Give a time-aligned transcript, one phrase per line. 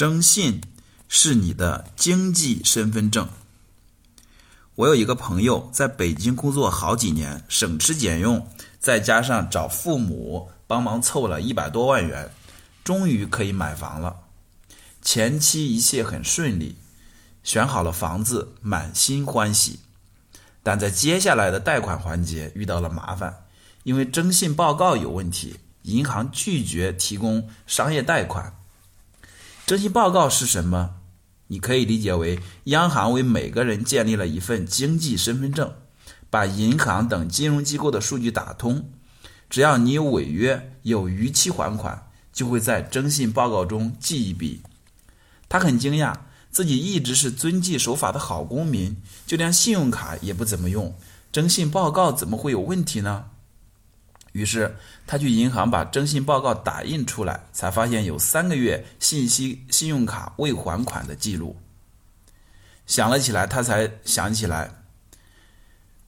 [0.00, 0.62] 征信
[1.10, 3.28] 是你的经济身份证。
[4.74, 8.48] 我有一个朋友在北京工作好几年，省吃俭用，
[8.78, 12.30] 再加上找父母帮忙凑了一百多万元，
[12.82, 14.16] 终于可以买房了。
[15.02, 16.76] 前期一切很顺利，
[17.42, 19.80] 选好了房子，满心欢喜。
[20.62, 23.44] 但在接下来的贷款环节遇到了麻烦，
[23.82, 28.50] 因为征信报告有问题，银行拒绝提供商业贷款。
[29.70, 30.96] 征信报告是什么？
[31.46, 35.72] 你可以理解为央行为每个人建立了一份经济身份证，
[36.28, 38.90] 把银行等金融机构的数据打通。
[39.48, 44.62] 只要你有违约、有逾期还款，就会在征信报告中记一笔。
[45.48, 46.14] 他很惊讶，
[46.50, 50.92] 自己一直是遵纪守法的好公民，就连信用卡也不怎么用，
[51.30, 53.26] 征信报告怎么会有问题呢？
[54.32, 54.76] 于是
[55.06, 61.56] 他去银行把征信报告打印出来，才发现有三个月信息信用卡未还款的记录。
[62.86, 64.70] 想了起来，他才想起来，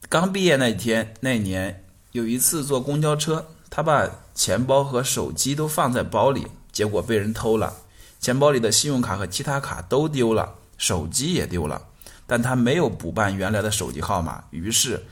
[0.09, 7.75] 刚毕业那天那年有一次坐公交车，他把钱包和手机都放在包里，结果被人偷了，
[8.21, 11.83] 钱包里的信用卡和其他卡都丢了，手机也丢了，
[12.27, 15.05] 但他没有补办原来的手机号码，于是。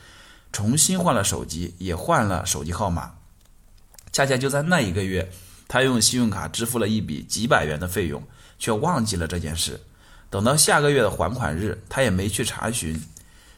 [0.51, 3.13] 重新换了手机，也换了手机号码。
[4.11, 5.31] 恰恰就在那一个月，
[5.67, 8.21] 他用信用卡支付了一笔几百元的费用，
[8.59, 9.79] 却忘记了这件事。
[10.29, 13.01] 等到下个月的还款日，他也没去查询。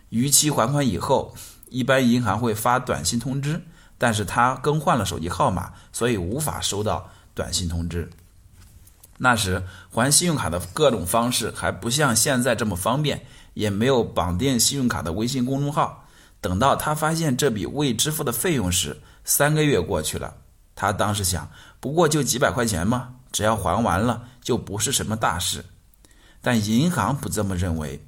[0.09, 1.35] 逾期还款以后，
[1.69, 3.61] 一般银行会发短信通知，
[3.97, 8.09] 但是他更换了手机号码，所以无法收到短信通知。
[9.17, 16.02] 那时还信用卡的各种方式还不像现在这么方便，也没有绑定信用卡的微信公众号。
[16.43, 20.35] 等到他发现这笔未支付的费用时，三个月过去了。
[20.75, 21.49] 他当时想，
[21.79, 25.63] 不过就几百块钱嘛，只要还完了，就不是什么大事。
[26.41, 28.03] 但银行不这么认为，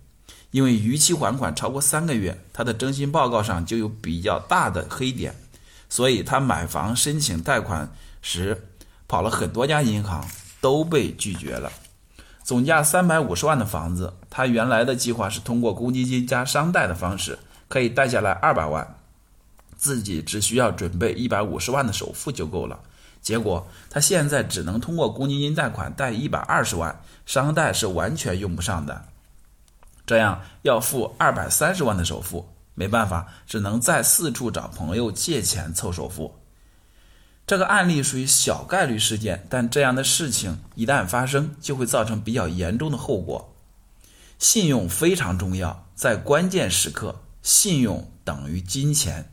[0.51, 5.33] 因为逾期还款超过三个月，他的征信报告上就有比较大的黑点，
[5.87, 7.89] 所以他买房申请贷款
[8.21, 8.67] 时，
[9.07, 10.27] 跑了很多家银行，
[10.59, 11.71] 都被拒绝了。
[12.43, 17.39] 总价三百五十万的房子，他原来的计划是通过公积金加商贷的方式。
[17.67, 18.95] 可以贷下来二百万，
[19.75, 22.79] 自己只需要准备一百五十万的首付就够了。
[23.21, 29.05] 结果他现在只能通过公积金贷款贷一百二十万，商贷是完全用不上的。
[30.05, 36.35] 这样要付二百三十万的首付，没办法，只能再四处找朋友借钱凑首付。
[37.47, 43.55] 这个案例属于小概率事件，但这样的事情一旦发生，就会造成比较严重的后果。
[44.37, 47.15] 信用非常重要，在关键时刻。
[47.45, 49.31] 信用等于金钱，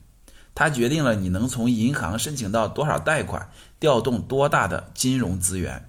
[0.54, 3.50] 它决定了你能从银行申请到多少贷款，
[3.80, 5.88] 调动多大的金融资源。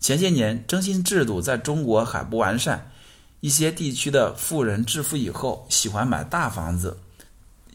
[0.00, 2.90] 前些年征信制度在中国还不完善，
[3.38, 6.98] 一些地区的富人致富以后喜欢买大房子，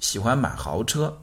[0.02, 1.20] 喜欢买豪车。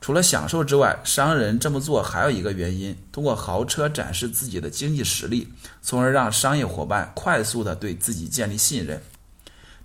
[0.00, 5.52] 除了享受之外，商人这么做还有一个原因：通过豪车展示自己的经济实力，
[5.82, 9.02] 从而让商业伙伴快速的对自己建立信任。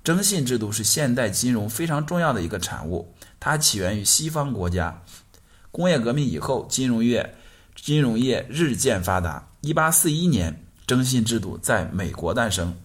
[0.06, 5.02] 征信制度是现代金融非常重要的一个产物，它起源于西方国家。
[5.72, 7.36] 工业革命以后，金融业
[7.76, 9.48] 金融业日渐发达。
[9.62, 12.78] 一八四一年，征信制度在美国诞生。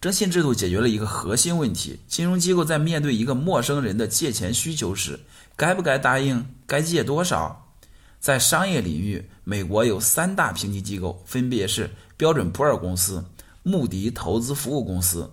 [0.00, 5.20] 征信制度解决了一个核心问题：金融机构在面对一个陌生人的借钱需求时，
[5.54, 6.44] 该不该答应？
[6.66, 7.72] 该借多少？
[8.18, 13.24] 在商业领域，美国有三大评级机构，分别是标准普尔公司、
[13.62, 15.30] 穆迪投资服务公司。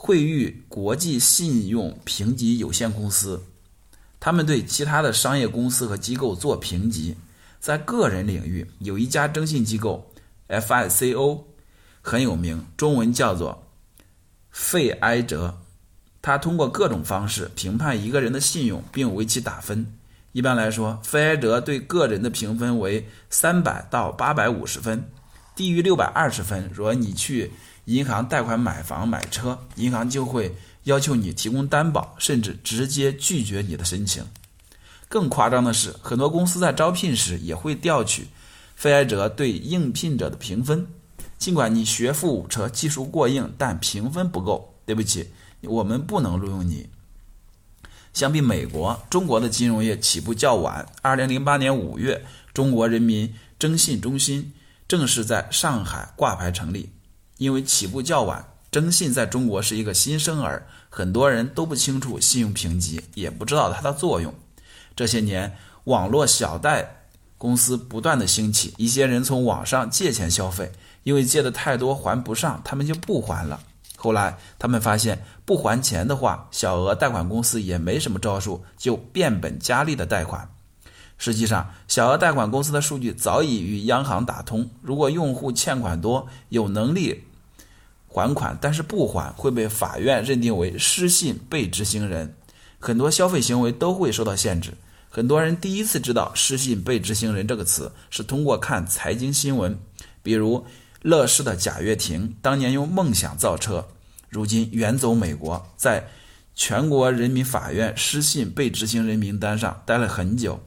[0.00, 3.42] 惠誉国际信用评级有限公司，
[4.20, 7.16] 他们对其他的商业公司和机构做评级。
[7.58, 10.08] 在个人领域，有一家征信机构
[10.48, 11.42] FICO
[12.00, 13.66] 很有名，中文叫做
[14.52, 15.58] 费埃哲。
[16.22, 19.98] 他通过各种方式评判一个人的信用，并为其打分。
[20.30, 25.10] 一般来说，费埃哲对个人的评分为三百到八百五十分，
[25.56, 27.50] 低于六百二十分，若你去。
[27.88, 30.54] 银行贷款买房买车，银行就会
[30.84, 34.22] 要求你提供担保，甚至直接拒绝你的申请。
[35.08, 38.28] 更夸张的是，很多公司在招聘时也会调取
[38.76, 40.86] 肺癌者对应聘者的评分。
[41.38, 45.26] 尽管你学富五车，技术过硬，但评分不够，对不起，
[45.62, 46.86] 我们不能录用你。
[48.12, 50.86] 相比美国，中国的金融业起步较晚。
[51.00, 54.52] 二零零八年五月，中国人民征信中心
[54.86, 56.90] 正式在上海挂牌成立。
[57.38, 64.34] 因为起步较晚，征信在中国是一个新生儿，很多人都不清楚信用评级，也不知道它的作用。
[64.94, 67.06] 这些年，网络小贷
[67.38, 70.72] 公司不断的兴起，一些人从网上借钱消费，
[71.04, 73.60] 因为借的太多还不上，他们就不还了。
[73.96, 80.48] 后来他们发现不还钱的话，小额贷款公司也没什么招数，就变本加厉的贷款。
[81.16, 87.24] 实际上，小额贷款公司的数据早已与央行打通，如果用户欠款多，有能力
[88.18, 92.34] 还款，但是不还，会被法院认定为失信被执行人，
[92.80, 94.72] 很多消费行为都会受到限制。
[95.08, 99.78] 很多人第一次知道“失信被执行人”这个词，是通过看财经新闻，
[100.20, 100.66] 比如
[101.02, 103.86] 乐视的贾跃亭当年用梦想造车，
[104.28, 106.08] 如今远走美国，在
[106.56, 110.60] 全国人民法院失信被执行人名单上待了很久。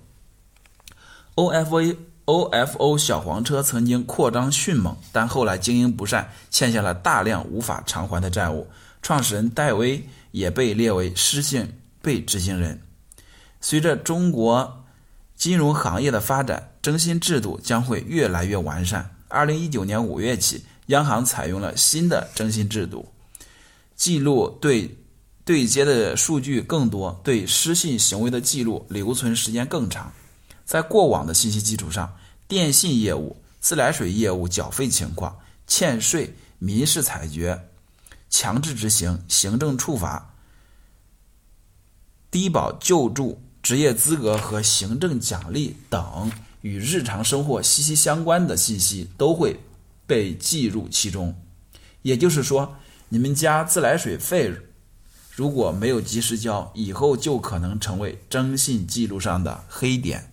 [1.36, 1.98] OFA
[2.32, 8.70] OFO 小黄车曾经扩张迅猛，但后来经营不善，欠下了大量无法偿还的债务，
[9.02, 10.02] 创始人戴威
[10.32, 12.80] 也被列为失信被执行人。
[13.60, 14.86] 随着中国
[15.36, 19.14] 金融行业的发展，征信制度将会越来越完善。
[19.28, 23.12] 二零一九年五月起，央行采用了新的征信制度，
[23.98, 24.98] 记录对
[25.44, 30.14] 对接的数据更多，对失信行为的记录留存时间更长。
[30.72, 32.16] 在过往的信息基础上，
[32.48, 35.38] 电信业务、自来水业务缴费情况、
[35.68, 37.68] 欠税、民事裁决、
[38.30, 40.34] 强制执行、行政处罚、
[42.32, 43.38] 低保救助。
[43.62, 46.32] 职业资格和行政奖励等
[46.62, 49.60] 与日常生活息息相关的信息都会
[50.08, 51.36] 被记入其中。
[52.02, 52.78] 也就是说，
[53.10, 54.50] 你们家自来水费
[55.36, 60.31] 如果没有及时交，以后就可能成为征信记录上的黑点。